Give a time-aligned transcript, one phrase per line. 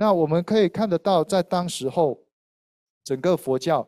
[0.00, 2.18] 那我们可以看得到，在当时候，
[3.04, 3.86] 整个佛教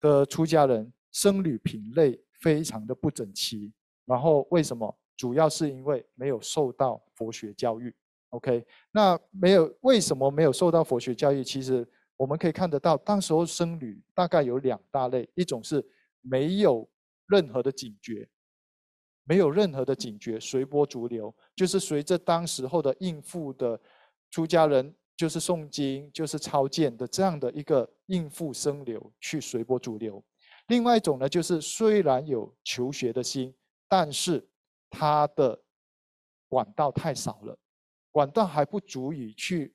[0.00, 3.72] 的出家人僧侣品类非常的不整齐。
[4.04, 4.92] 然后为什么？
[5.16, 7.94] 主要是因为没有受到佛学教育。
[8.30, 11.44] OK，那没有为什么没有受到佛学教育？
[11.44, 15.84] 其实我们可以看得到，当时候僧侣大概有两大类，一种是
[16.20, 16.88] 没有
[17.28, 18.28] 任何的警觉，
[19.22, 23.80] 没有任何的警觉，随波逐流，就是随着当时候的应付的
[24.32, 30.24] 出家人，就是诵经，就是抄剑的这样的一个应付生流去随波逐流。
[30.68, 33.52] 另外一种呢，就是虽然有求学的心，
[33.88, 34.48] 但是
[34.88, 35.60] 他的
[36.48, 37.58] 管道太少了。
[38.12, 39.74] 管道还不足以去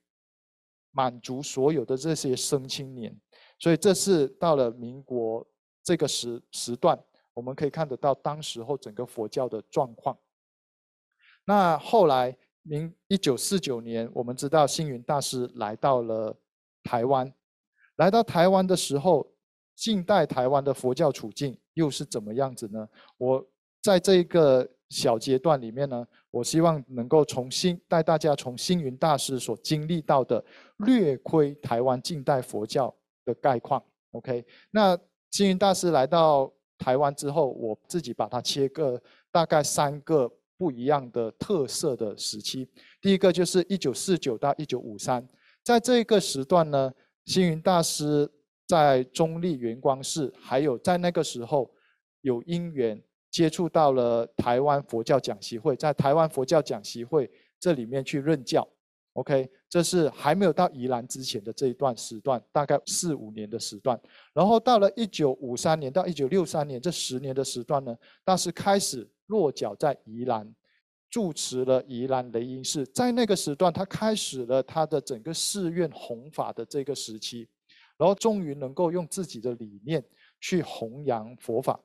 [0.91, 3.13] 满足所有的这些生青年，
[3.59, 5.45] 所以这是到了民国
[5.83, 6.97] 这个时时段，
[7.33, 10.17] 我们可以看得到当时候整个佛教的状况。
[11.43, 16.35] 那后来，明一九四九年，我们知道星云大师来到了
[16.83, 17.31] 台湾，
[17.97, 19.31] 来到台湾的时候，
[19.75, 22.87] 近代台湾的佛教处境又是怎么样子呢？
[23.17, 23.45] 我
[23.81, 26.05] 在这一个小阶段里面呢。
[26.33, 30.43] 我希望能够重新带大家从星云大师所经历到的
[30.77, 32.91] 略窥台湾近代佛教
[33.23, 33.79] 的概况。
[34.13, 34.97] OK，那
[35.29, 38.99] 星云大师来到台湾之后，我自己把它切个
[39.31, 40.27] 大概三个
[40.63, 42.65] 不一样的特色的时期。
[43.01, 45.27] 第一个就是一九四九到一九五三，
[45.61, 46.89] 在这个时段呢，
[47.25, 48.31] 星云大师
[48.65, 51.69] 在中立圆光寺，还有在那个时候
[52.21, 53.03] 有因缘。
[53.29, 58.65] 接触到了台湾佛教讲习会，在台湾佛教讲习会这里面去任教
[59.13, 63.99] ，OK，这是还没有到宜兰之前的这一段时段，大概四五年的时段。
[64.33, 70.53] 然后到了一九五三年到一九六三年这十年的时段呢，大师开始落脚在宜兰，
[71.09, 72.85] 住持了宜兰雷音寺。
[72.87, 77.47] 在那个时段，他开始了他的整个寺院弘法的这个时期，
[77.97, 80.03] 然后终于能够用自己的理念
[80.39, 81.79] 去弘扬佛法。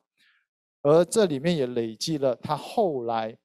[0.81, 3.37] 而这里面也累积了他后来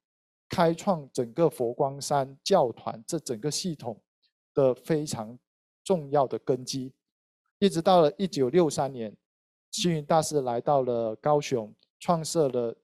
[0.53, 3.99] 开创整个佛光山教团这整个系统
[4.53, 5.35] 的非常
[5.83, 6.93] 重要的根基，
[7.57, 9.11] 一直到了一九六三年，
[9.71, 12.75] 星云大师来到了高雄，创设了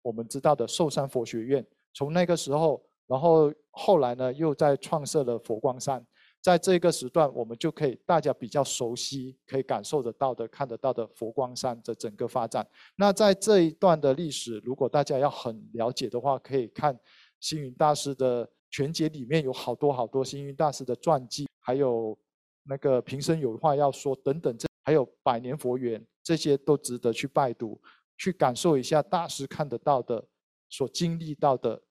[0.00, 1.66] 我们知道的寿山佛学院。
[1.92, 6.02] 从那个时候，然后后来呢，又在创设了佛光山。
[6.40, 12.66] 在这个时段，我们就可以大家比较熟悉、可以感受得到的、看得到的佛光山的整个发展。
[12.96, 16.98] 那在这一段的历史，如果大家要很了解的话，可以看
[17.40, 22.16] 星云大师的全解，里面有好多好多星云大师的传记，还有
[22.62, 27.78] 那个平生有话要说等等，这还有百年佛缘，这些都值得去拜读，
[28.16, 30.24] 去感受一下大师看得到的、
[30.70, 31.82] 所经历到的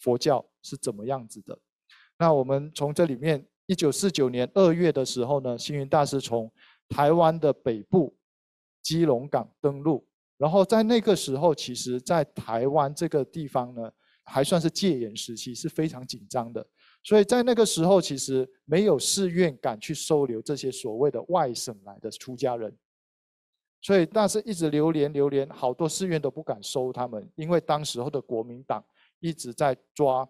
[0.00, 1.56] 佛教是怎么样子的。
[2.18, 3.46] 那我们从这里面。
[3.66, 6.50] 一九四九年二月的时候呢，星云大师从
[6.88, 8.14] 台湾的北部
[8.82, 10.04] 基隆港登陆，
[10.36, 13.90] 然后在那个时候，其实，在台湾这个地方呢，
[14.24, 16.66] 还算是戒严时期，是非常紧张的。
[17.04, 22.76] 所以在那个时候，其实没有寺院敢去收留这些所谓的外省来的出家人，
[23.80, 28.84] 所以大师一直流连流连，好多寺院都不敢收他们，因为当时候的国民党
[29.20, 30.28] 一直在抓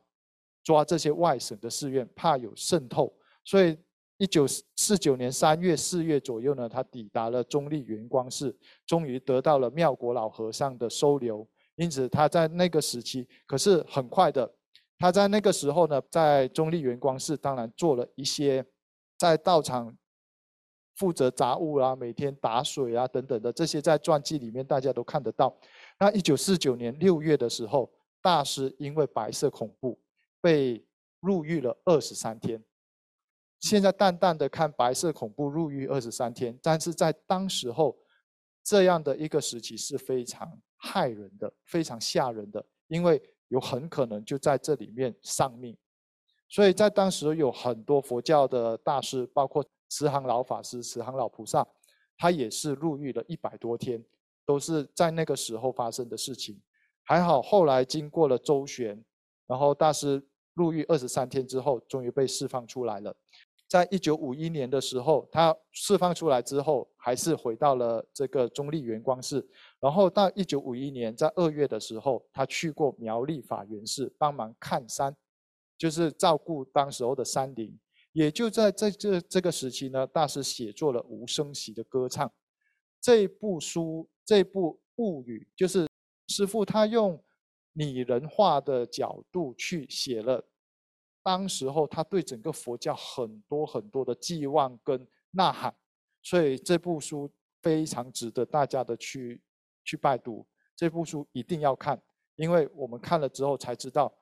[0.62, 3.12] 抓这些外省的寺院，怕有渗透。
[3.44, 3.76] 所以，
[4.18, 11.46] 一九四九年三月、四月左右呢，他抵达了中立圆光寺，终于得到了妙国老和尚的收留。
[11.74, 14.48] 因此，他在那个时期，可是很快的，
[14.98, 18.64] 他在那个时候呢，在中立圆光寺，当然做了一些
[19.18, 19.96] 在道场
[20.94, 25.52] 负责杂物啊，每天打水啊等等的这些，在传记里面大家都看得到。
[25.98, 29.98] 那一九四九年六月的时候，大师因为白色恐怖
[30.40, 30.84] 被
[31.20, 32.62] 入狱了二十三天。
[33.62, 37.96] 现在淡淡的看白色恐怖入狱二十三天，但是在当时候
[38.64, 45.76] 这样的一个时期是非常害人的，非常吓人的，因为有很可能就在这里面丧命。
[46.48, 51.64] 所以在当时有很多佛教的大师，包括慈航老法师、慈航老菩萨，
[52.18, 54.04] 他也是入狱了一百多天，
[54.44, 56.60] 都是在那个时候发生的事情。
[57.04, 59.02] 还好后来经过了周旋，
[59.46, 60.20] 然后大师
[60.54, 63.14] 入狱二十三天之后，终于被释放出来了。
[63.72, 69.48] 在一九五一年的时候，他释放出来之后，还是回到了这个中立圆光寺。
[69.80, 75.16] 然后到一九五一年，在二月的时候，他去过苗栗法源寺帮忙看山，
[75.78, 77.74] 就是照顾当时候的山林。
[78.12, 82.28] 也就在这这这个时期呢，大师写作了《无声息的歌唱》
[83.00, 85.88] 这部书，这部物语，就是
[86.28, 87.18] 师傅他用
[87.72, 90.44] 拟人化的角度去写了
[91.22, 95.74] 当时候他对整个佛教很多很多的寄望跟呐喊，
[96.22, 97.30] 所以这部书
[97.62, 99.40] 非常值得大家的去
[99.84, 100.46] 去拜读。
[100.74, 102.02] 这部书一定要看，
[102.36, 104.12] 因为我们看了之后才知道，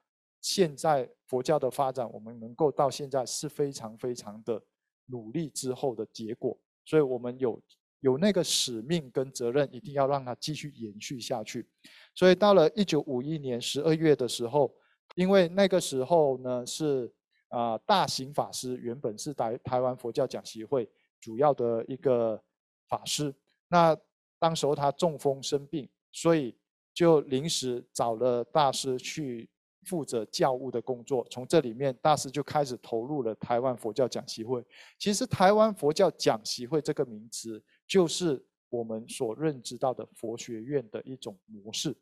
[0.41, 4.62] 现在佛教的发展，我们能够到现在是非常非常的
[5.06, 6.58] 努力之后的结果。
[6.85, 7.62] 所以我们有
[8.00, 11.67] 有那个使命跟责任，一定要让它继续延续下去。
[12.14, 14.75] 所以到了一九五一年十二月的时候，
[15.20, 17.12] 因为那个时候呢是
[17.49, 20.88] 啊大行法师原本是台台湾佛教讲习会
[21.20, 22.43] 主要的一个
[22.88, 23.34] 法师，
[23.69, 23.94] 那
[24.38, 26.56] 当时候他中风生病，所以
[26.94, 29.46] 就临时找了大师去
[29.84, 31.26] 负责教务的工作。
[31.31, 34.64] 从这里面，大师就开始投入了台湾佛教讲习会。
[34.99, 41.94] 其实台湾佛教讲习会这个名词，就是我们所认知到的佛学院的一种模式。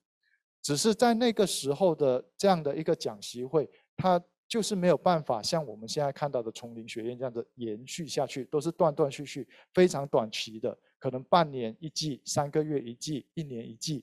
[0.61, 14.03] 只是在那个时候的这样的一个讲习会，它就是没有办法像我们现在看到的丛林学院这样的延续下去，都是断断续续、非常短期的，可能半年一季、三个月一季、一年一季，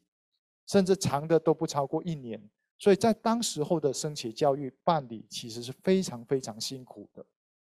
[0.67, 2.39] 甚至长的都不超过一年。
[2.77, 7.25] 所以在当时候的升学教育办理，其实是非常非常辛苦的。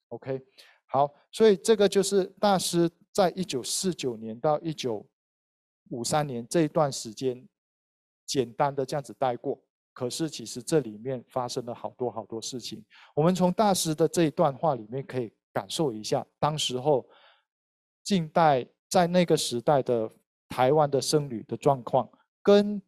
[0.10, 0.42] OK，
[0.86, 5.06] 好，所以这个就是大师在一九四九年到一九
[5.90, 7.49] 五三年这一段时间。
[8.30, 9.60] 简单的这样子带过，
[9.92, 12.86] 可是其实这里面发生了好多好多事情。
[13.16, 17.10] 我们从大师的这一段话里面可以感受一下，当时候
[18.04, 20.08] 近代在那个时代的
[20.48, 22.08] 台湾的僧侣的状况，
[22.44, 22.80] 跟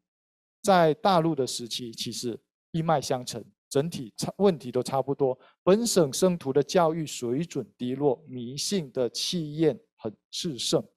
[0.62, 2.40] 在大陆的时期其实
[2.70, 5.36] 一脉相承，整体差问题都差不多。
[5.64, 10.88] 本省生徒的教育水准低落，迷信的气焰很炽盛。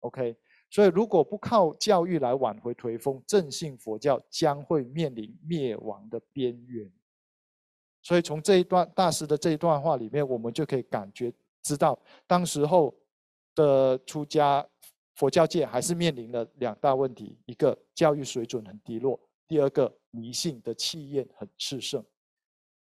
[0.00, 0.34] OK。
[0.76, 6.92] 所以，如果不靠教育来挽回颓风，正信佛教将会面临灭亡的边缘。
[8.02, 11.32] 所以，从这一段大师的这一段话里面，我们就可以感觉
[11.62, 12.94] 知道，当时候
[13.54, 14.68] 的出家
[15.14, 19.18] 佛教界还是面临了两大问题：一个教育水准很低落；
[19.48, 22.04] 第二个迷信的气焰很炽盛。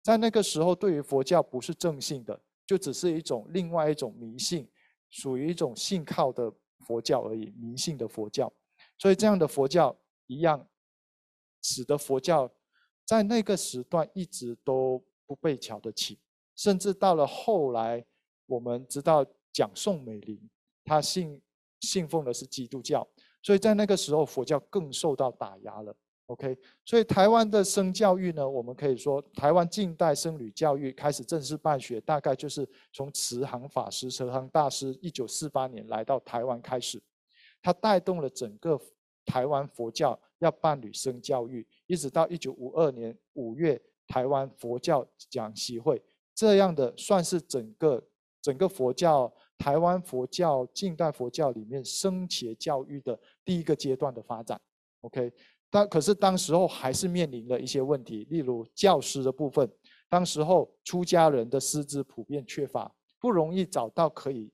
[0.04, 4.70] 在那个时候，对于佛教不是正信的，就只是一种另外一种迷信，
[5.10, 6.54] 属于一种信靠的。
[6.82, 8.52] 佛教而已，迷信的佛教，
[8.98, 9.96] 所以这样的佛教
[10.28, 10.68] 一样，
[11.62, 12.52] 使得佛教
[13.06, 16.20] 在那个时段一直都不被瞧得起，
[16.56, 18.06] 甚至到了后来，
[18.46, 20.50] 我们知道讲宋美龄，
[20.84, 21.42] 她信
[21.82, 23.08] 信奉的是基督教，
[23.42, 25.96] 所以在那个时候佛教更受到打压了。
[26.32, 37.04] OK，所以台湾的僧教育呢，我们可以说，台湾近代僧侣教育开始正式办学，大概就是从慈航法师、慈航大师一九四八年来到台湾开始，
[37.62, 38.80] 他带动了整个
[39.26, 43.78] 台湾佛教要办理僧教育，一直到一九五二年五月
[44.08, 46.02] 台湾佛教讲习会
[46.34, 48.02] 这样的，算是整个
[48.42, 54.58] 整个佛教台湾佛教近代佛教里面僧伽教育的第一个阶段的发展。
[55.02, 55.34] OK。
[55.72, 59.68] 但可是当时候还是面临了一些问题，例如教师的部分。
[60.10, 64.52] 当时候出家人的师资普遍缺乏，不容易找到可以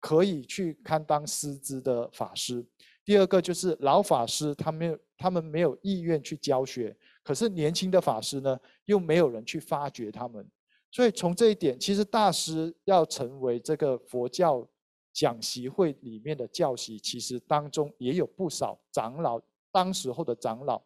[0.00, 2.66] 可以去堪当师资的法师。
[3.04, 10.44] 第二个就是老法师，他没有他们没有意愿去教学，可是年轻的法师呢，又没有人去发掘他们。
[10.90, 14.68] 所以从这一点，其实大师要成为这个佛教
[15.12, 19.40] 讲习会里面的教习，其实当中也有不少长老。
[19.72, 20.80] 当时候的长老，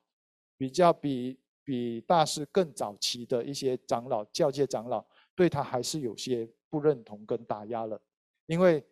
[0.56, 8.00] 比较比比大师更早期的一些长老、教界长老，对他还是有些不认同跟打压了。
[8.46, 8.84] 因为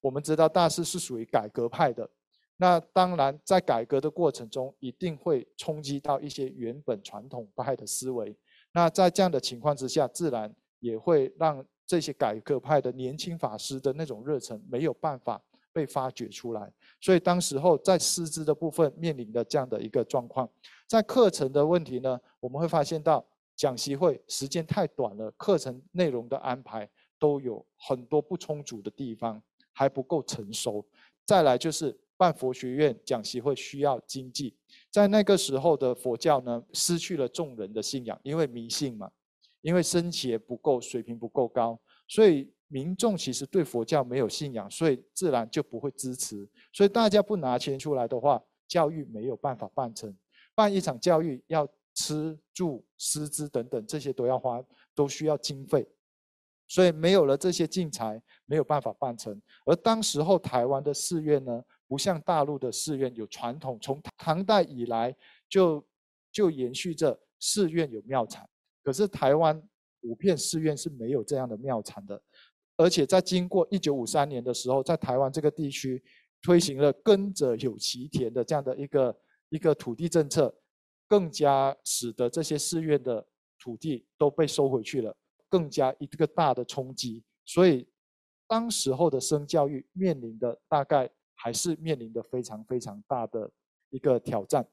[0.00, 2.08] 我们知道大师是属于改革派的，
[2.56, 8.36] 那当然在改革的过程中，一定会冲击到一些原本传统派的思维。
[8.72, 15.40] 那在这样的情况之下，自然也会让这些改革派的年轻法师的那种热忱没有办法
[15.78, 16.72] 被发掘出来。
[17.00, 20.50] 所以当时候在师资的部分面临的这样的一个状况，
[20.88, 29.40] 在课程的问题呢，我们会发现到讲习会时间太短了，课程内容的安排都有很多不充足的地方，
[29.72, 30.84] 还不够成熟。
[31.24, 34.52] 再来就是办佛学院讲习会需要经济，
[34.90, 39.08] 在那个时候的佛教呢，失去了众人的信仰，因为迷信嘛，
[39.60, 42.50] 因为僧伽不够，水平不够高，所以。
[42.68, 46.48] 民众其实对佛教没有信仰，所以自然就不会支持。
[46.72, 50.14] 所以大家不拿钱出来的话，教育没有办法办成。
[50.54, 54.62] 办一场教育要吃住师资等等，这些都要花，
[54.94, 55.88] 都需要经费。
[56.66, 59.40] 所以没有了这些进财，没有办法办成。
[59.64, 65.16] 而当时候台湾的寺院呢，不像大陆的寺院有传统，从唐代以来
[65.48, 65.82] 就
[66.30, 68.46] 就延续着寺院有庙产。
[68.82, 69.62] 可是台湾
[70.02, 72.20] 普遍寺院是没有这样的庙产的。
[72.78, 76.02] 而且在经过一九五三年的时候，在台湾这个地区
[76.40, 79.16] 推行了“耕者有其田”的这样的一个
[79.50, 80.54] 一个土地政策，
[81.06, 83.26] 更加使得这些寺院的
[83.58, 85.14] 土地都被收回去了，
[85.48, 87.24] 更加一个大的冲击。
[87.44, 87.86] 所以，
[88.46, 93.50] 当时候的生教育面临的大概还是面临的非常非常大的
[93.90, 94.66] 一个挑战。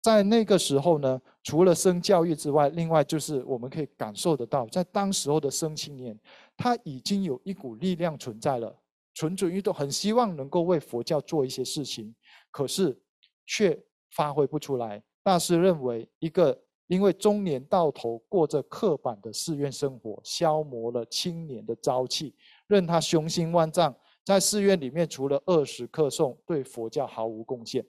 [0.00, 6.14] 在那个时候呢，除了生教育之外，另外就是我们可以感受得到，在当时候的生青年，
[6.56, 8.80] 他已经有一股力量存在了，
[9.12, 12.14] 蠢蠢欲动，很希望能够为佛教做一些事情，
[12.50, 12.98] 可是
[13.46, 13.80] 却
[14.10, 15.02] 发挥不出来。
[15.22, 22.34] 大师认为，一个因为中年到头过着刻板的寺院生活，消磨了青年的朝气，
[22.66, 23.94] 任他雄心万丈，
[24.24, 27.84] 在寺院里面除了二十课诵，对佛教毫无贡献。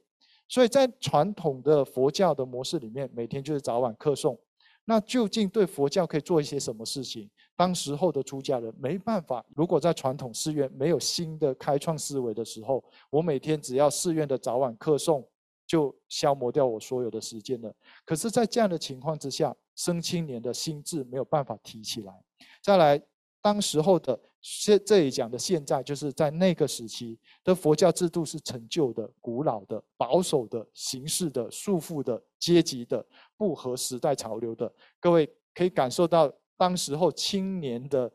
[0.48, 4.38] 所以在传统的佛教的模式里面，每天就是早晚课诵。
[4.86, 7.30] 那究竟对佛教可以做一些什么事情？
[7.56, 9.44] 当时候的出家人没办法。
[9.56, 15.28] 如果在传统寺院没有新的开创思维的时候，我每天只要寺院的早晚客送，
[15.66, 17.74] 就消磨掉我所有的时间了。
[18.06, 22.14] 可是，在这样的情况之下，生青年的心智没有办法提起来。
[22.62, 23.02] 再来，
[23.42, 24.20] 当时候的。
[24.48, 33.04] 现这里讲的现在，就是在那个时期的佛教制度是陈旧的、古老的、保守的、形式的、束缚的、阶级的、
[33.36, 34.72] 不合时代潮流的。
[35.00, 38.12] 各位可以感受到当时候青年的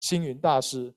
[0.00, 0.94] 星云大师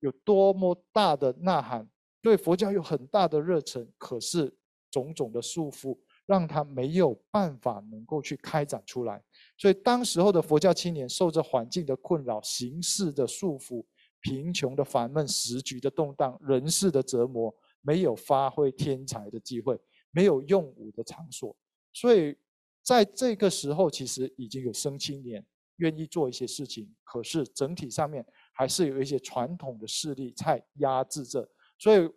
[0.00, 1.88] 有多么大的呐喊，
[2.20, 4.52] 对佛教有很大的热忱，可是
[4.90, 9.22] 种种的束缚让他没有办法能够去开展出来。
[9.56, 13.84] 所以当时候的佛教青年受着环境的困扰、形式的束缚。
[14.24, 19.76] 贫穷的烦闷、时局的动荡、人事的折磨，没有发挥天才的机会，
[20.12, 21.56] 没有用武的场所，
[21.92, 22.38] 所以
[22.84, 25.44] 在这个时候，其实已经有生青年
[25.78, 31.44] 愿意做一些事情，可是整体上面还是有一些传统的势力在压制着，
[31.76, 32.08] 所以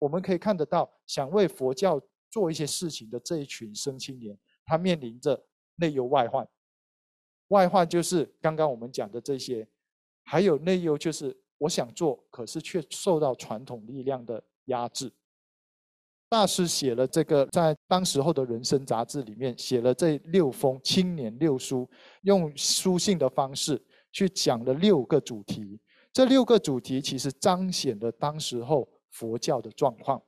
[0.00, 5.44] 我们可以看得到，想为佛教做一些事情的这一群生青年，他面临着
[5.76, 6.48] 内忧外患，
[7.48, 9.66] 外患就是刚刚我们讲的这些。
[10.30, 15.10] 还有内忧，就是我想做，可是却受到传统力量的压制。
[16.28, 21.88] 大师写了这个，在当时候的人生杂志里面写了这六封青年六书，
[22.24, 23.82] 用书信的方式
[24.12, 25.80] 去讲了六个主题。
[26.12, 30.22] 这六个主题其实彰显了当时候佛教的状况。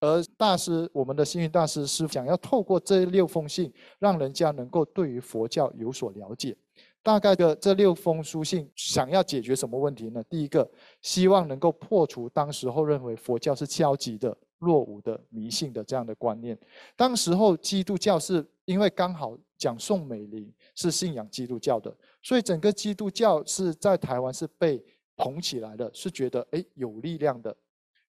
[0.00, 6.56] 而大师，我们的幸运大师是想要透过这六封信，让人家能够对于佛教有所了解。
[7.02, 10.22] 大概的这六封书信想要解决什么问题呢？
[10.24, 10.66] 第一个，
[11.02, 16.58] 希望能够破除当时候认为佛教是消极的、落伍的、迷信的这样的观念。
[16.96, 24.82] 当时候基督教是因为刚好讲宋美龄是信仰基督教的，所以整个基督教是在台湾是被
[25.14, 27.54] 捧起来的，是觉得哎有力量的、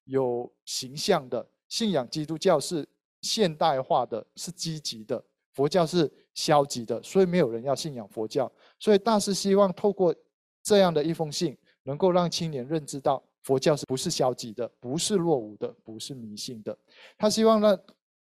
[0.04, 2.86] 有形象的，信仰基督教是
[3.22, 5.22] 现代化的、是积极的。
[5.54, 8.50] 佛教是消极的，所以没有人要信仰佛教。
[8.78, 10.14] 所以大师希望透过
[10.62, 16.76] 这样的一封信，能够让青年认知到佛教是不是消极的，不是落伍的，不是迷信的。
[17.16, 17.80] 他希望让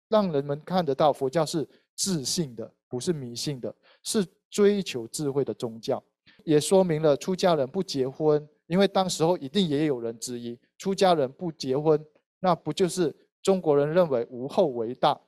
[0.09, 6.03] 让人们看得到佛教是自信的，不是迷信的，是追求智慧的宗教。
[6.43, 12.03] 也说明了出家人不结婚，因为当时候一定也有人质疑出家人不结婚，
[12.41, 15.19] 那不就是中国人认为无后为大？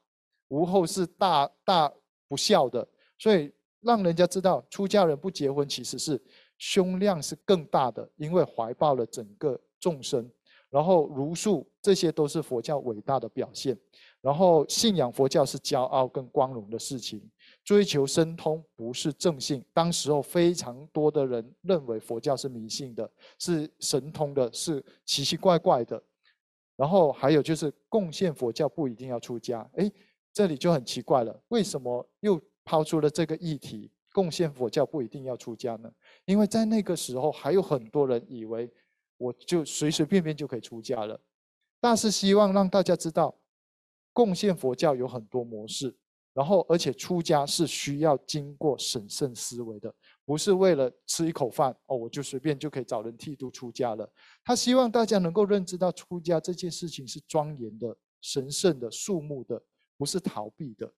[0.50, 1.92] 无后是大大
[2.28, 3.52] 不孝的，所以
[3.82, 6.22] 让人家知道出家人不结婚其实是
[6.60, 10.30] 胸量是更大的，因为怀抱了整个众生，
[10.70, 13.76] 然后如数这些都是佛教伟大的表现。
[14.22, 17.22] 然后信仰佛教是骄傲跟光荣的事情，
[17.64, 19.66] 追求神通不是正信。
[19.74, 26.02] 当时候非常多的人认为佛教是迷信的，是神通的，是奇奇怪怪的。
[26.76, 29.92] 然后还有就是贡献佛教不一定要出家，哎。
[30.36, 33.92] 这里就很奇怪了，为什么又抛出了这个议题？
[34.12, 35.92] 贡献佛教不一定要出家呢？
[36.26, 38.68] 因为在那个时候，还有很多人以为
[39.18, 41.22] 我就随随便便就可以出家了。
[41.80, 43.36] 但是希望让大家知道，
[44.12, 45.96] 贡献佛教有很多模式，
[46.34, 49.94] 然后而且出家是需要经过审慎思维的，
[50.26, 54.12] 不是为了吃一口饭哦，我就随便就可以找人剃度出家了。
[54.44, 59.62] 他希望大家能够认知到，出家这件事情是庄严的、神圣的、肃穆的。
[59.96, 60.92] 不是逃避的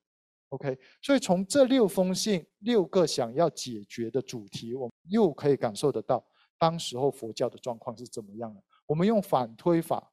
[0.50, 0.76] ，OK。
[1.02, 6.26] 所以从这六封信六个想要解决的主题，我们又可以感受得到
[6.58, 8.64] 当时候佛教的状况是怎么样的。
[8.88, 10.12] 我们用反推法，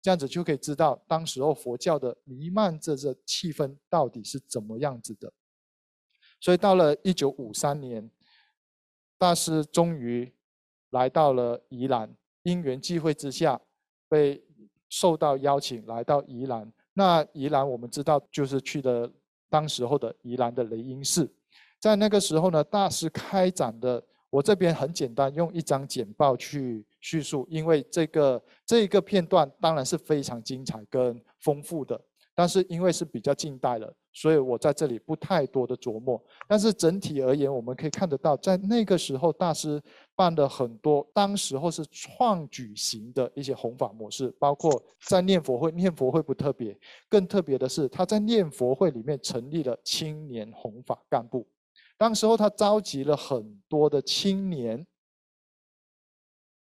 [0.00, 5.32] 这样子就可以知道当时候佛教的弥漫着这气氛到底是怎么样子的。
[6.40, 8.10] 所以到了一九五三年，
[9.18, 10.32] 大师终于
[10.90, 13.60] 来到了宜兰，因缘际会之下，
[14.08, 14.42] 被
[14.88, 16.72] 受到邀请来到宜兰。
[16.92, 19.10] 那宜兰我们知道，就是去的
[19.50, 21.28] 当时候的宜兰的雷音寺。
[21.80, 32.00] 在那个时候呢，大师开展的，我这边很简单，用一张简报去叙述，因为这个这一个片段当然是非常精彩跟丰富的。
[32.34, 36.18] 但是因为是比较近代了，所以我在这里不太多的琢磨。
[36.48, 39.82] 但是整体而言，我们可以看得到，在那个时候，大师
[40.14, 46.78] 办的很多，当时候是创举型的一些弘法模式，包括在念佛会，念佛会不特别，
[47.08, 51.46] 更特别的是他在念佛会里面成立了青年弘法干部。
[51.98, 54.86] 当时候他召集了很多的青年，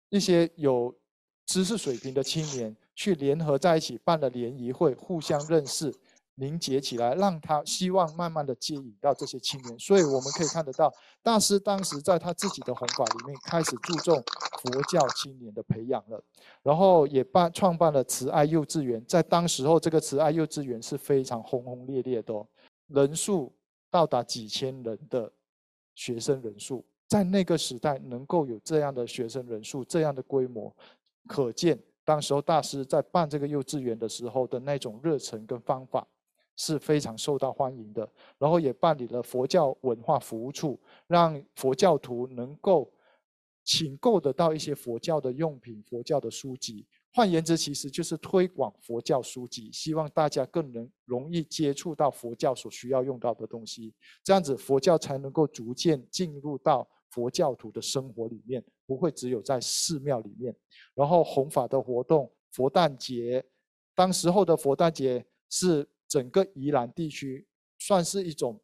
[0.10, 0.94] 一些有
[1.46, 2.76] 知识水平的青年。
[2.96, 5.92] 去联合在一起办了联谊会，互相认识，
[6.36, 9.78] 凝结起来，让他希望慢慢的接引到这些青年。
[9.78, 14.16] 所以我们可以看得到，大师当时在他自己的弘法里面开始注重
[14.62, 16.24] 佛教青年的培养了，
[16.64, 19.04] 然后也办创办了慈爱幼稚园。
[19.06, 22.34] 在当时候，这个慈爱幼稚园是非常轰轰烈烈的，
[22.88, 23.54] 人数
[23.92, 25.32] 到达几千人的
[25.94, 30.76] 学生人数，在那个时代能够有这样的学生人数，这样的规模，
[31.28, 31.80] 可见。
[32.06, 36.06] 当时候大师在办这个幼稚园的时候的那种热忱跟方法
[36.56, 38.08] 是非常受到欢迎的，
[38.38, 42.92] 然后也办理了佛教文化服务处，让佛教徒能够
[43.64, 46.86] 请购得到一些佛教的用品、佛教的书籍。
[47.14, 53.94] 换言之，其实就是推广佛教书籍，希望大家更能容易接触到佛教所需要用到的东西，
[54.24, 56.88] 这样子佛教才能够逐渐进入到。
[57.10, 60.52] 佛教徒的生活里面不会只有在寺庙里面，
[60.96, 63.46] 然后弘法的活动，佛诞节，
[63.94, 67.44] 当时候的佛诞节是整个宜兰地区
[67.80, 68.62] 算是一种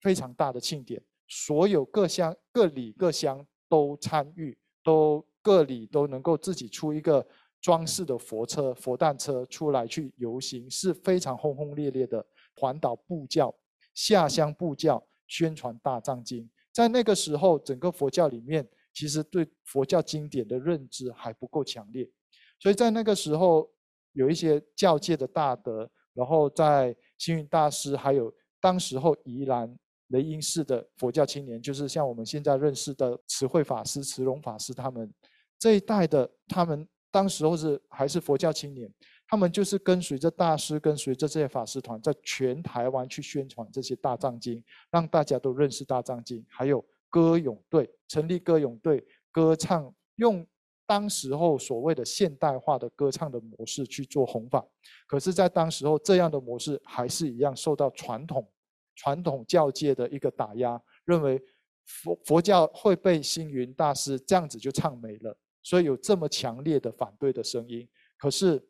[0.00, 7.24] 非常大的庆典，所有各乡各里各乡都参与，都各里都能够自己出一个
[7.60, 12.26] 装饰的佛车、佛诞车出来去游行，是非常轰轰烈烈的
[12.56, 13.54] 环岛布教、
[13.94, 16.50] 下乡布教、宣传大藏经。
[16.72, 22.10] 在那个时候，整个佛教里面，其实对佛教经典的认知还不够强烈，
[22.58, 23.70] 所以在那个时候，
[24.14, 29.72] 有一些教界的大德，然后在星云大师，还有当时候宜兰
[30.08, 35.12] 雷音寺的佛教青年，就是像我们现在认识的慈惠法师、慈荣法师他们
[35.58, 38.90] 这一代的，他们当时候是还是佛教青年。
[39.28, 46.46] 他们就是跟随着大师，跟随着这些法师团，在全台湾去宣传这些大藏经，让大家都认识大藏经。
[46.48, 50.46] 还有歌咏队，成立歌咏队，歌唱用
[50.86, 54.64] 当时候所谓的现代化的歌唱的模式去做弘法。
[55.06, 58.48] 可是，在当时候这样的模式还是一样受到传统
[58.94, 61.42] 传统教界的一个打压，认为
[61.84, 67.88] 佛佛教会被星云大师这样子就唱没了，所以有这么强烈的反对的声音。
[68.16, 68.66] 可是。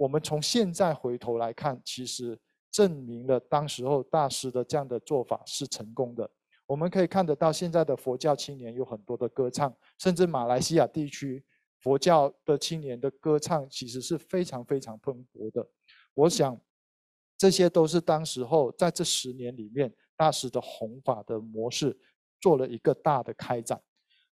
[0.00, 2.38] 我们从现在回头来看，其实
[2.70, 6.30] 证明了当时候大师的这样的做法是成功的。
[6.68, 11.42] 我们可以看得到，现在的佛教青年有很多的歌唱，甚至马来西亚地区
[11.80, 15.66] 佛教的青年的歌唱其实是非常非常蓬勃的。
[16.12, 16.60] 我想，
[17.38, 21.98] 这些都是当时候在这十年里面大师的弘法的模式
[22.38, 23.80] 做了一个大的开展。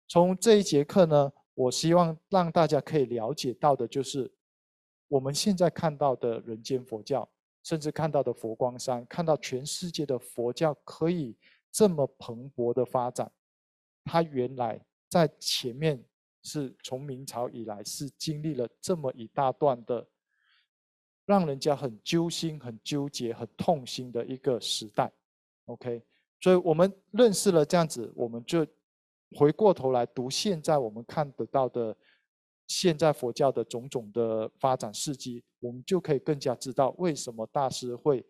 [0.07, 4.33] 从这一节课呢，我希望让大家可以了解到的就是。
[5.09, 7.29] 我们现在看到的人间佛教，
[7.65, 11.37] 甚至看到的佛光山，看到全世界的佛教可以
[11.71, 13.31] 这么蓬勃的发展，
[14.05, 16.05] 它原来在前面
[16.43, 20.07] 是从明朝以来是经历了这么一大段的，
[21.27, 25.13] 让人家很揪心、很纠结、很痛心的一个时代。
[25.67, 26.03] OK，
[26.41, 28.67] 所以我们认识了这样子，我们就
[29.37, 31.97] 回过头来读现在我们看得到的。
[32.73, 38.25] 现在佛教的种种的发展事迹，我们就可以更加知道为什么大师会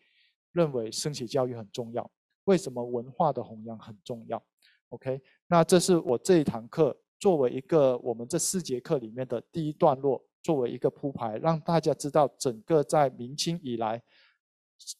[0.52, 2.10] 认为升起教育很重要，
[2.50, 4.42] 为什么文化的弘扬很重要。
[4.88, 14.02] OK，那这是我这一堂课作为一个我们这四节课里面的第一段落，作为一个铺排，让大家知道整个在明清以来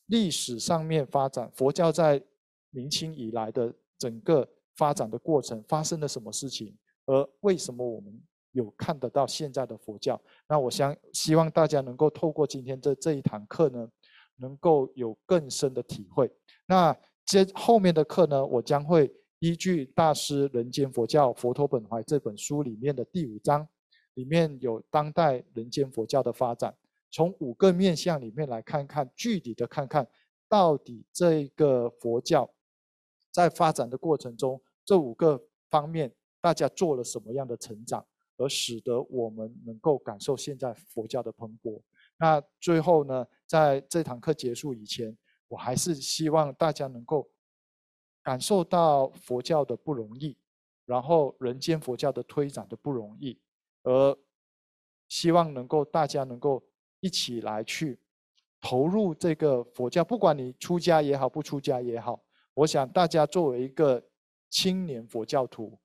[0.06, 2.22] 历史上面发展佛教在
[2.70, 8.22] 明清以来的整个发展的过程发生了什么事情，而为什么我们。
[8.52, 13.88] 有看得到现在的佛教，那我想希望大家能够透过今天这这一堂课呢，
[14.38, 16.28] 能够有更深的体会。
[16.66, 16.92] 那
[17.30, 23.68] 接后面的课呢，我将会依据大师《人间佛教佛陀本怀》这本书里面的第五章，
[24.14, 26.76] 里面有当代人间佛教的发展，
[27.08, 30.04] 从五个面向里面来看看具体的看看，
[30.48, 32.50] 到底这个佛教
[33.30, 35.40] 在发展的过程中，这五个
[35.70, 38.04] 方面大家做了什么样的成长，
[38.38, 41.80] 而使得我们能够感受现在佛教的蓬勃。
[42.18, 45.16] 那最后呢，在这堂课结束以前，
[45.50, 47.28] 我还是希望大家能够
[48.22, 50.36] 感受到佛教的不容易，
[50.86, 53.36] 然后人间佛教的推展的不容易，
[53.82, 54.16] 而
[55.08, 56.62] 希望能够大家能够
[57.00, 57.98] 一起来去。
[58.60, 62.22] 投入这个佛教，不管你出家也好，不出家也好，
[62.54, 64.00] 我想大家作为一个
[64.50, 65.76] 青年佛教徒，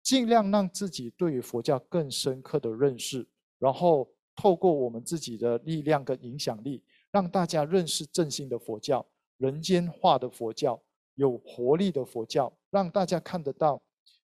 [0.00, 10.82] 尽量让自己对于佛教更深刻的认识，然后透过我们自己的力量跟影响力，让大家认识正信的佛教、人间化的佛教、
[11.14, 13.80] 有活力的佛教，让大家看得到，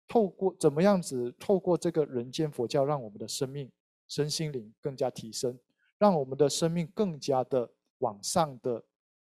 [0.08, 3.69] 透过怎么样子，透过这个人间佛教，让我们的生命、
[4.08, 5.60] 身心灵更加提升，
[5.98, 7.69] 让我们的生命更加的。
[8.00, 8.84] 往上的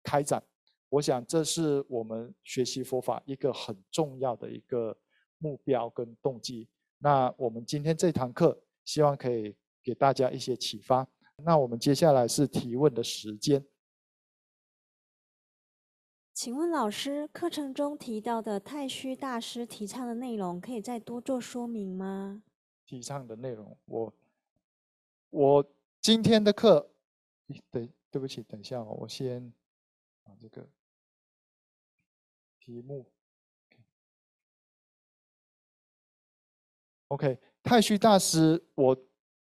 [0.02, 0.42] 开展，
[0.88, 4.96] 我想这是我们学习佛法一个很重要的一个
[5.36, 6.66] 目标跟动机。
[6.98, 11.06] 那我们今天这堂课，希望可以给大家一些启发。
[11.44, 13.64] 那我们接下来是提问的时间。
[16.33, 22.42] 请问老师，课程中提到的太虚大师提倡的内容，可以再多做说明吗？
[22.85, 24.14] 提倡的内容，我
[25.30, 26.90] 我今天的课，
[27.70, 27.90] 对。
[28.14, 29.52] 对不起，等一下哦，我先
[30.22, 30.64] 把这个
[32.61, 33.11] 题目。
[37.09, 38.96] OK，太虚大师，我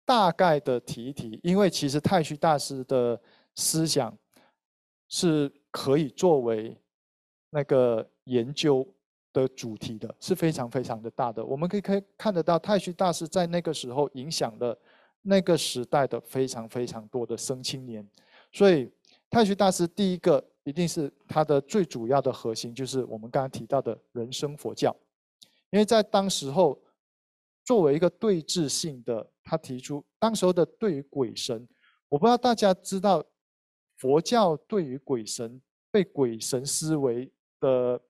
[0.05, 3.19] 大概的提一提，因为其实太虚大师的
[3.55, 4.15] 思想
[5.07, 6.77] 是可以作为
[7.49, 8.87] 那个研究
[9.31, 11.43] 的主题的，是非常非常的大的。
[11.45, 14.77] 我们可以可以看得到，太虚大师在那个时候影响了
[15.21, 18.07] 那个时代的非常非常多的生青年。
[18.51, 18.91] 所以，
[19.29, 24.95] 太虚大师第一个一定是他的最主要的核心，就是我们刚刚提到的人生佛教。
[25.71, 26.79] 因为在当时候，
[27.63, 31.67] 作为一个对峙性的，他提出当时候的对于鬼神，
[32.09, 33.23] 我不知道大家知道，
[33.97, 38.01] 佛教对于鬼神被鬼神思维的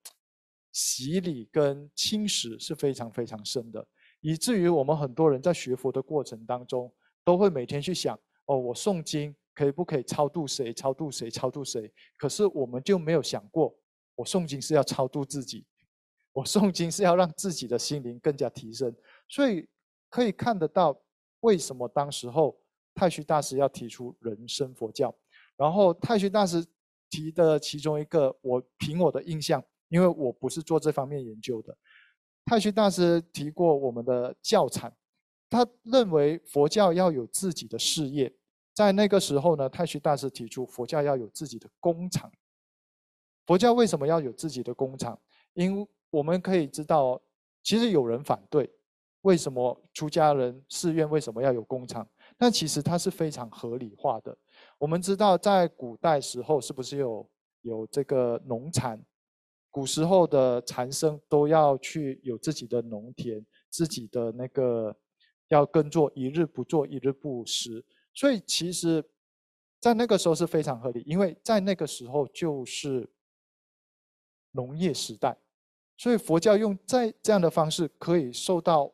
[0.72, 3.86] 洗礼跟侵蚀是非常非常深的，
[4.22, 6.94] 以至于我们很多人在学佛的过程当中，
[7.24, 9.36] 都会每天去想：哦，我诵经。
[9.56, 10.74] 可以不可以超度谁？
[10.74, 11.30] 超度谁？
[11.30, 11.94] 超度谁？
[12.18, 13.72] 可是我们就没有想过，
[14.16, 15.64] 我诵经是要超度自己，
[16.32, 18.92] 我诵经是要让自己的心灵更加提升。
[19.30, 19.70] 所以
[20.10, 21.00] 可以看得到，
[21.44, 22.58] 为什么当时候
[22.94, 25.14] 太虚大师要提出人生佛教？
[25.56, 26.66] 然后太虚大师
[27.10, 31.78] 提的其中一个，我凭我的印象，因为我不是做这方面研究的，
[32.46, 34.92] 太虚大师提过我们的教产，
[35.50, 38.34] 他认为佛教要有自己的事业。
[38.74, 42.32] 在那个时候呢，太虚大师提出佛教要有自己的工厂。
[43.46, 45.20] 佛教为什么要有自己的工厂？
[45.54, 47.22] 因我们可以知道，
[47.62, 48.68] 其实有人反对，
[49.24, 52.08] 为什么出家人寺院为什么要有工厂？
[52.38, 54.38] 但其实它是非常合理化的。
[54.78, 57.30] 我们知道，在古代时候是不是有
[57.62, 59.02] 有这个农产？
[59.72, 64.96] 古时候的禅僧都要去有自己的农田，自己的那个
[65.48, 67.84] 要耕作，一日不做，一日不食。
[68.14, 69.04] 所以其实，
[69.80, 73.10] 在那个时候是非常合理，因为在那个时候就是
[74.52, 75.36] 农业时代，
[75.98, 78.94] 所以佛教用在这样的方式可以受到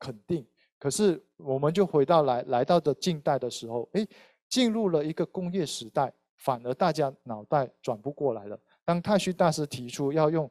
[0.00, 0.44] 肯定。
[0.80, 4.04] 可是我们就回到来来到的近代的时候，哎，
[4.48, 8.58] 进入了一个工业时代，反而大家脑袋转不过来了。
[8.84, 10.50] 当太虚大师提出要用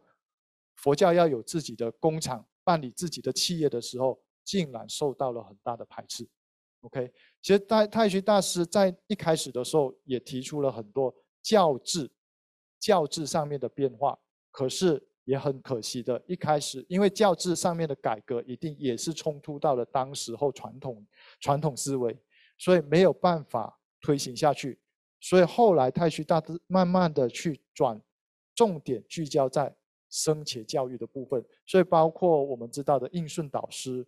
[0.75, 6.29] 佛教要有自己的工厂、办理自己的企业的时候，竟然受到了很大的排斥。
[6.81, 12.09] OK，其实太太虚大师在一开始的时候也提出了很多教制、
[12.79, 14.17] 教制上面的变化，
[14.51, 21.05] 可是也很可惜的，一开始因为教制上面的改革一定也是冲突到了当时候传统
[21.39, 22.17] 传统思维，
[22.57, 24.79] 所以没有办法推行下去。
[25.21, 28.01] 所以后来太虚大师慢慢的去转
[28.55, 29.75] 重点聚焦在
[30.09, 34.03] 生前教育的部分，所以包括我们知道的应顺导师。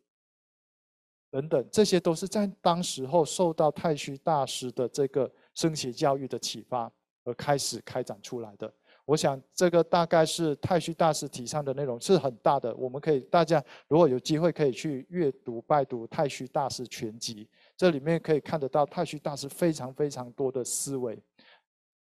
[1.29, 6.91] 等等，这些都是在当时候受到太虚大师的这个升学教育的启发
[7.23, 8.73] 而开始开展出来的。
[9.05, 12.73] 我想这个大概是太虚大师提倡的内容是很大的。
[12.75, 21.21] 我们可以大家如果有机会可以去阅读拜读太虚大师全集，这里面可以看得到太虚大师非常非常多的思维。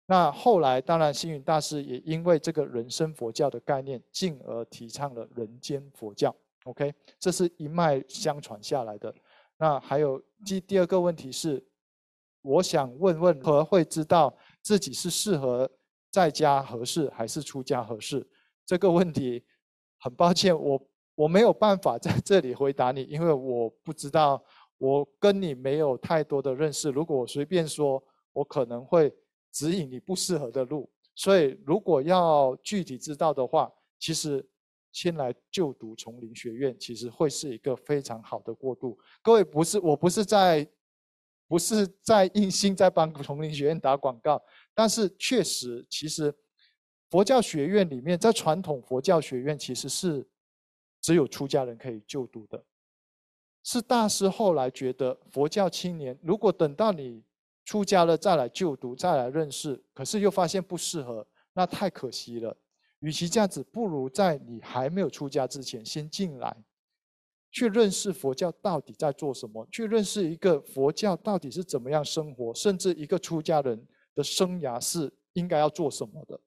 [0.06, 6.34] 那后来当然星云大师也因为这个人生佛教的概念，进而提倡了人间佛教。
[6.64, 9.14] OK，这是一脉相传下来的。
[9.58, 11.64] 那还有第第二个问题是，
[12.42, 14.32] 我想问问何会知道
[14.62, 15.70] 自己是适合
[16.16, 18.26] 在家合适还是出家合适？
[18.64, 19.44] 这个问题
[19.98, 24.42] 很抱歉，我我没有办法在这里回答你， 因为我不知道，
[24.78, 26.88] 我跟你没有太多的认识。
[26.88, 28.02] 如果我随便说，
[28.32, 29.14] 我可能会
[29.52, 30.90] 指引你不适合的路。
[31.14, 34.42] 所以，如果要具体知道的话，其实
[34.92, 38.98] 先来就读丛林学院，其实会是一个非常好的过渡。
[39.20, 40.66] 各位，不是我不是在，
[41.48, 44.42] 不是在硬心在帮丛林学院打广告，
[44.74, 46.34] 但是确实，其实
[47.10, 50.26] 佛教学院里面，在传统佛教学院其实是
[51.00, 52.64] 只有出家人可以就读的。
[53.62, 57.24] 是大师后来觉得，佛教青年如果等到你。
[57.68, 62.56] 出家了再来就读，再来认识，可是又发现不适合，那太可惜了。
[63.00, 66.56] 与其这样子，不如在你还没有出家之前，先进来，
[67.56, 73.82] 去认识佛教到底在做什么，去认识一个佛教到底是怎么样生活，甚至一个出家人
[74.14, 76.38] 的生涯是应该要做什么的。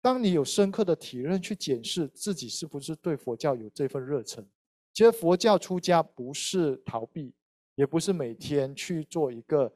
[0.00, 4.42] 当你有深刻的体认，去检视自己是不是对佛教有这份热忱。
[4.94, 7.34] 其实佛教出家不是逃避，
[7.74, 9.70] 也不是每天去做一个。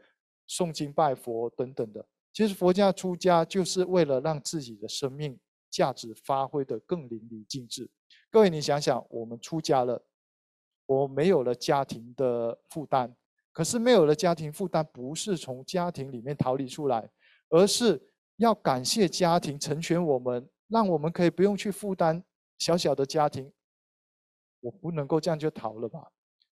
[0.49, 5.37] 诵经拜佛等等的，其实佛教出家就是为了让自己的生命
[5.69, 7.91] 价值发挥的更淋漓尽致。
[8.31, 10.01] 各位，你想想，我们出家了，
[10.87, 13.15] 我没有了家庭的负担，
[13.53, 17.11] 可是没有了家庭负担，不是从家庭里面逃离出来，
[17.49, 18.01] 而是
[18.37, 22.23] 要感谢家庭成全我们，让我们可以不用去负担
[22.59, 23.53] 小小的家庭。
[24.61, 26.11] 我不能够这样就逃了吧？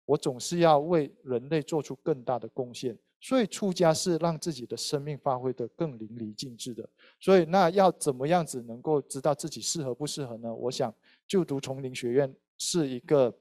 [0.06, 2.98] 我总是要为人类做出更大的贡献。
[3.24, 6.90] 所以出家是让自己的生命发挥得更淋漓尽致的。
[7.20, 10.52] 所以那要怎么样子能够知道自己适合不适合呢？
[10.52, 10.92] 我想
[11.28, 13.32] 就读丛林学院是一个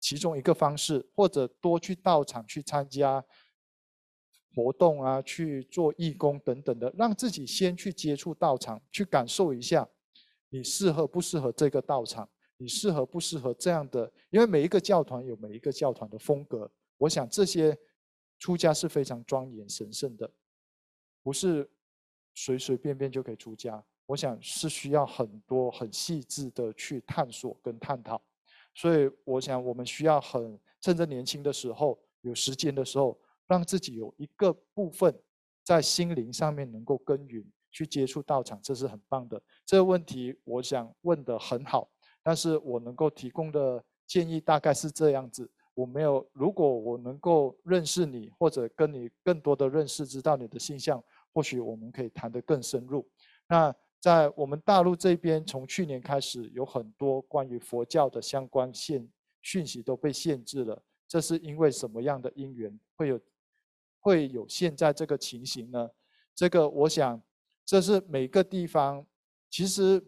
[0.00, 3.24] 其中一个方式，或者多去道场去参加
[4.54, 9.88] 活动啊，去做义工等等的，让自己先去接触道场，去感受一下
[10.48, 14.12] 你适合不适合这个道场，你适合不适合这样的？
[14.30, 17.78] 因为每一个教团有每一个教团的风格，我想这些。
[18.40, 20.30] 出家是非常庄严神圣的，
[21.24, 21.68] 不是
[22.36, 23.84] 随随便便就可以出家。
[24.06, 28.22] 我想是需要很多很细致的去探索跟探讨，
[28.78, 35.12] 所以我想我们需要很趁着年轻的时候，有时间的时候，让自己有一个部分
[35.64, 39.42] 在心灵上面能够耕耘，去接触道场，这是很棒的。
[39.66, 41.90] 这个问题我想问的很好，
[42.22, 45.50] 但是我能够提供的建议大概是这样子。
[45.74, 51.02] 我没有，如果我能够认识你，或者跟你更多的认识，知道你的性向，
[51.34, 53.04] 或许我们可以谈得更深入。
[53.48, 59.08] 那在我们大陆这边，从去年开始，有很多关于佛教的相关限
[59.42, 60.82] 讯息都被限制了。
[61.08, 63.20] 这是因为什么样的因缘会有
[63.98, 65.90] 会有现在这个情形呢？
[66.34, 67.20] 这个我想，
[67.64, 69.04] 这是每个地方，
[69.50, 70.00] 其实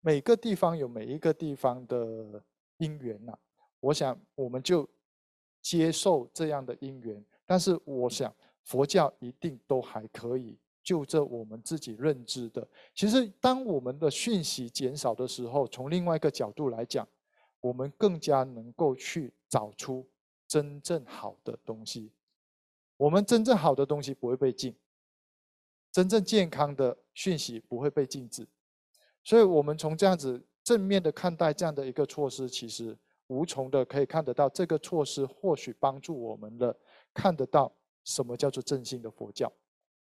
[0.00, 2.42] 每个地方有每一个地方的
[2.78, 3.38] 因缘呐。
[3.78, 4.88] 我想，我们就
[5.62, 12.64] 接受这样的因缘，但是我想，佛教一定都还可以就这我们自己认知的。
[12.94, 17.08] 其实，当我们的讯息减少的时候，从另外一个角度来讲，
[17.60, 20.06] 我们更加能够去找出
[20.46, 22.12] 真正好的东西。
[22.96, 24.72] 我们真正好的东西不会被禁，
[25.90, 28.46] 真正健康的讯息不会被禁止。
[29.24, 32.96] 所以，我们从这样子正面的看待这样的一个措施，其实。
[33.28, 36.78] 无从的可以看得到，这个措施或许帮助我们了，
[37.14, 39.50] 看得到什么叫做正信的佛教。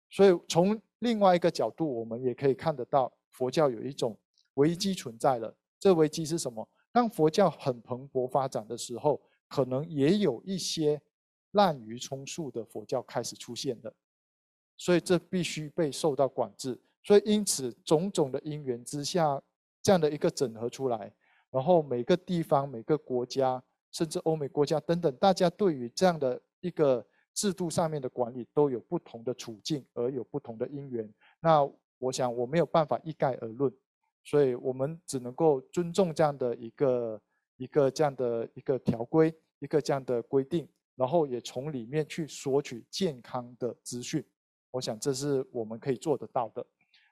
[0.10, 4.18] 所以从另外一个角度，我们也可以看得到，佛教有一种
[4.56, 5.56] 危机存在了。
[5.80, 6.68] 这危机是什么？
[6.92, 11.02] 当佛教很蓬勃发展的时候，可能也有一些
[11.52, 13.94] 滥竽充数的佛教开始出现的。
[14.78, 16.80] 所以这必须被受到管制。
[17.04, 19.42] 所以因此种种的因缘之下，
[19.82, 21.14] 这样的一个整合出来。
[21.52, 27.06] 然后每个地方、每个国家，甚至欧美国家等等，大家对于这样的一个
[27.40, 31.10] 制度上面的管理都有不同的处境，而有不同的因缘。
[31.40, 31.64] 那
[31.98, 33.74] 我想我没有办法一概而论，
[34.26, 37.22] 所以我们只能够尊重这样的一个
[37.56, 44.22] 一个这样的一个条规，一个这样的规定，然后也从里面去索取健康的资讯。
[44.72, 46.66] 我想这是我们可以做得到的。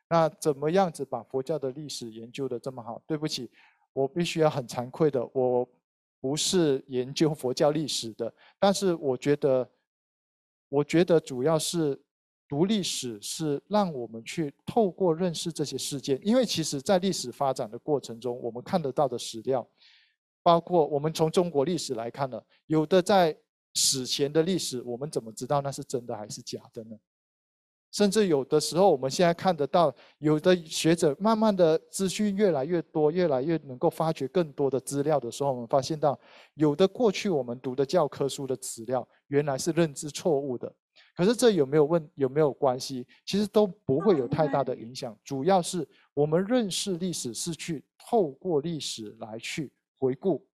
[0.09, 3.01] 那怎么样子把佛教的历史研究的这么好？
[3.07, 3.49] 对不起。
[3.93, 5.67] 我必须要很惭愧的，我
[6.21, 9.67] 不是研究佛教历史的，但是我觉得，
[10.69, 11.99] 我觉得主要是
[12.47, 19.67] 读历史是让我们去透过认识这些事件，因为其实在历史发展的过程中，我们看得到的史料，
[20.43, 23.37] 包括我们从中国历史来看呢，有的在
[23.73, 26.97] 史前的历史，我们怎么知道那是真的还是假的呢？
[27.91, 36.19] 甚至有的时候，我们现在看得到，有的学者慢慢的资讯越来越多，越来越能够发掘更多的资料的时候，我们发现到，
[36.55, 40.71] 有的过去我们读的教科书的资料，原来是认知错误的。
[41.15, 43.05] 可是这有没有问有没有关系？
[43.25, 45.17] 其实都不会有太大的影响。
[45.23, 50.45] 主要是我们认识历史是去透过历史来去回顾，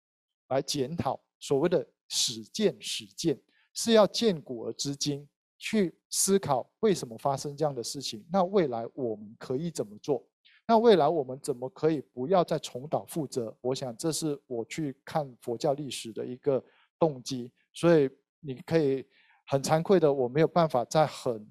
[0.49, 3.39] 来检讨所谓的史鉴史鉴，
[3.73, 5.27] 是要见古而知今。
[5.63, 8.21] 去思考为什么发生这样的事情？
[8.29, 10.21] 那未来我们可以怎么做？
[10.67, 13.55] 那未来我们怎么可以不要再重蹈覆辙？
[13.61, 16.61] 我想这是我去看佛教历史的一个
[16.99, 17.49] 动机。
[17.71, 18.09] 所以
[18.41, 19.05] 你可以
[19.47, 21.49] 很惭愧的，我没有办法在很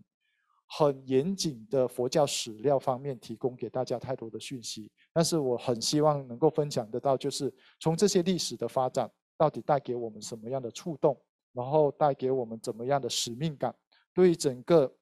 [0.66, 4.92] 很严谨的佛教史料方面提供给大家太多的讯息。
[5.14, 11.18] 但是我很希望能够分享得到，就是从这些历史的发展到底带给我们什么样的触动，
[11.55, 13.75] 然后带给我们怎么样的使命感。
[14.14, 14.94] 对于整个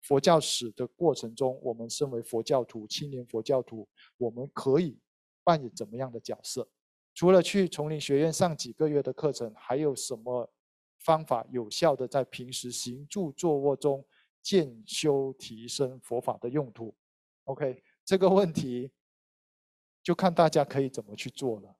[0.00, 4.98] 佛教史的过程中，我们身为佛教徒、青年佛教徒，我们可以
[5.44, 6.68] 扮演怎么样的角色？
[7.14, 10.50] 除了去丛林学院上几个月的课程，还有什么
[10.98, 14.04] 方法有效的在平时行住坐卧中
[14.42, 16.92] 渐修提升佛法的用途
[17.44, 18.90] ？OK，这个问题
[20.02, 21.76] 就看大家可以怎么去做了。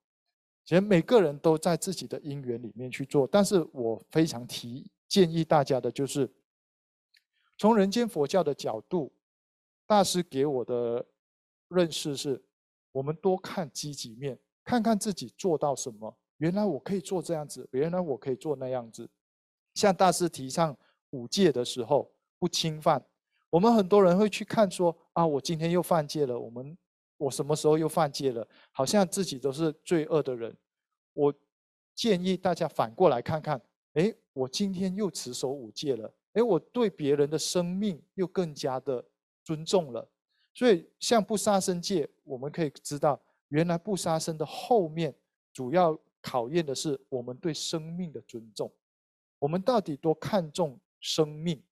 [0.64, 6.32] 其实每个人都在自己的因缘里面去做，但是我非常提建议大家的就是。
[7.62, 9.12] 从人间佛教的角度，
[9.86, 11.06] 大师给我的
[11.68, 12.44] 认识是：
[12.90, 16.12] 我们多看积极面，看看自己做到什么。
[16.38, 19.08] 原来我可以做这样子，原来我可以做那样子。
[19.74, 20.76] 像大师提倡
[21.10, 23.00] 五戒的时候，不侵犯。
[23.48, 26.36] 我们很多人会去看说：啊，我今天又犯戒了。
[26.36, 26.76] 我们
[27.16, 28.44] 我什么时候又犯戒了？
[28.72, 30.52] 好像自己都是罪恶的人。
[31.12, 31.32] 我
[31.94, 36.12] 建议大家反过来看看：哎，我今天又持守五戒了。
[36.34, 39.04] 哎，我对别人的生命又更加的
[39.44, 40.08] 尊重了，
[40.54, 45.14] 所以像不杀生戒，我们可以知道，原来不杀生的后面
[45.52, 48.72] 主要考验的是我们对生命的尊重。
[49.38, 51.62] 我们到底多看重生命？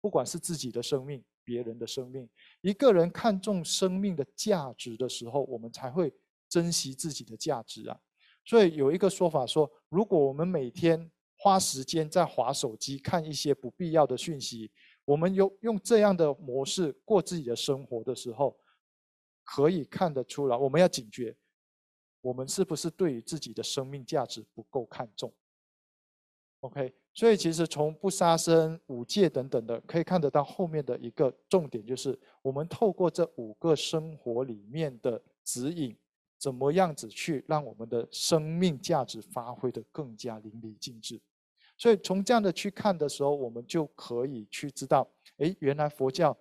[0.00, 2.28] 不管是自己的生命、别人的生命，
[2.60, 6.12] 一个人看重生命的价值的时候，我们才会
[6.48, 7.98] 珍惜自己的价值啊。
[8.44, 11.10] 所以有一个说法说，如果我们每天
[11.44, 14.70] 花时间在划手机看一些不必要的讯息，
[15.04, 18.58] 我们用用这样的模式过自己的生活的时候，
[19.44, 21.36] 可以看得出来，我们要警觉，
[22.22, 25.30] 我们是不是对于自己的生命价值不够看重
[26.60, 35.94] ？OK，所以其实从不杀生、五戒等等的，可以看得到后面的一个重点，就是我们透过这五个生活里面的指引，
[36.38, 41.20] 怎么样子去让我们的生命价值发挥得更加淋漓尽致。
[41.76, 45.08] 所以从这样的去看的时候，我们就可以去知道，
[45.38, 46.36] 哎，原来佛教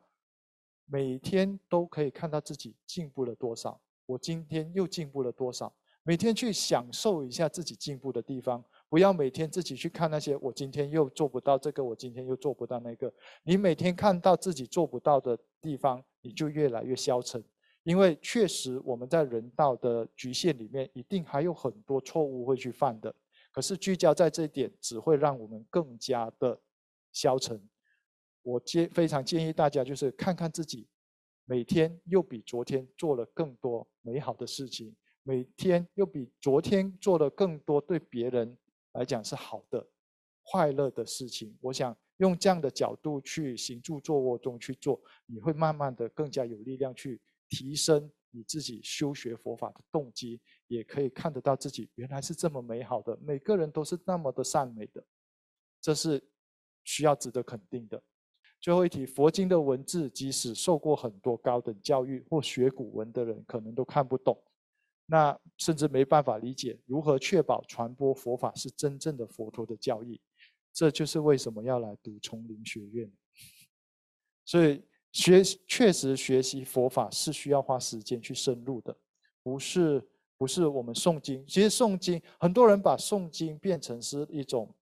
[0.85, 5.73] 每天都可以看到自己进步了多少，我今天又进步了多少。
[6.05, 13.11] 每天去享受一下自己进步的地方，不要每天自己去看那些我今天又做不到这个，我今天又做不到那个。
[13.43, 17.41] 你每天看到自己做不到的地方，你就越来越消沉，
[17.83, 23.15] 因为确实我们在人道的局限里面，一定还有很多错误会去犯的。
[23.53, 26.59] 可是聚焦在这一点，只会让我们更加的
[27.11, 27.69] 消沉。
[28.41, 30.87] 我建非常建议大家，就是看看自己，
[31.45, 38.57] 每天又比昨天做了更多美好的事情，每天又比昨天做了更多对别人
[38.93, 39.87] 来讲是好的、
[40.45, 41.55] 快乐的事情。
[41.61, 48.11] 我想用这样的角度去行住坐卧中去做，你会慢慢的更加有力量去提升。
[48.35, 53.15] 你自己修学佛法的动机，也可以看得到自己原来是这么美好的。
[53.21, 55.05] 每个人都是那么的善美的，
[55.79, 56.21] 这是
[56.83, 58.01] 需要值得肯定的。
[58.59, 64.43] 最后一题，佛经的文字，即使受过很多高等教育或学古文的人，可能都看不懂，
[65.05, 70.19] 那甚至没办法理解如何确保传播佛法是真正的佛陀的教义。
[70.73, 73.11] 这就是为什么要来读丛林学院。
[74.43, 74.84] 所以。
[75.14, 78.93] 学确实学习佛法是需要花时间去深入的，
[79.43, 80.03] 不是
[80.39, 81.45] 不是我们诵经。
[81.47, 84.74] 其实诵经，很多人把诵经变成是一种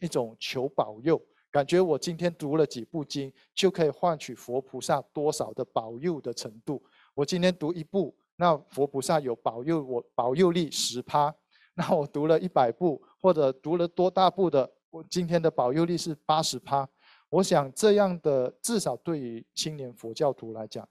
[0.00, 6.82] 一种求保佑，感觉我今天读了几部经就可以换取佛菩萨多少的保佑的程度。
[7.14, 11.32] 我今天读一部，那佛菩萨有保佑我保佑力十趴，
[11.74, 16.88] 那我读了一百部或者读了多大部的，我今天的保佑力是八十趴。
[17.28, 20.88] 我想这样的，至少对于青年佛教徒来讲，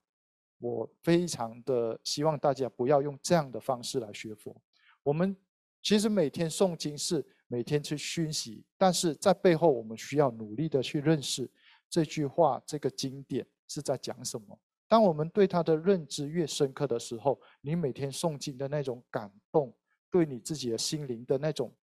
[0.60, 4.56] 我非常的希望大家不要用这样的方式来学佛。
[5.02, 5.36] 我们
[5.82, 11.50] 其实每天诵经是每天去熏习，但是在背后我们需要努力的去认识，
[11.90, 14.60] 这句话、这个经典是在讲什么。
[14.88, 19.74] 当我们对它的认知越深刻的时候，你每天诵经的那种感动，
[20.12, 21.74] 对你自己的心灵的那种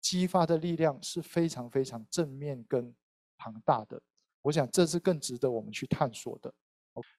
[0.00, 2.94] 激发的力量是非常非常正面跟
[3.38, 3.98] 庞大的。
[4.42, 6.52] 我想这是更值得我们去探索的。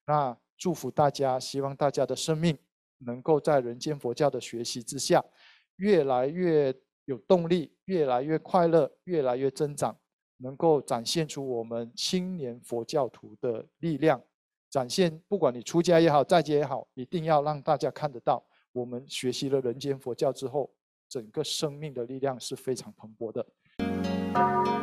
[0.06, 2.58] 那祝福大家，希望大家的生命
[3.00, 5.24] 能够在人间佛教的学习之下，
[5.78, 6.74] 越来越
[7.06, 9.98] 有动力，越来越快乐，越来越增长，
[10.38, 14.22] 能够展现出我们青年佛教徒的力量。
[14.70, 20.70] 展现，不管你出家也好，在家也好，一定要让大家看得到，我们学习了人间佛教之后，
[21.08, 24.79] 整个生命的力量是非常蓬勃的。